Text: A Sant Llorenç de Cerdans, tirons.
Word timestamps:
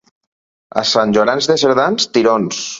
A 0.83 0.85
Sant 0.93 1.13
Llorenç 1.19 1.51
de 1.53 1.61
Cerdans, 1.67 2.13
tirons. 2.19 2.67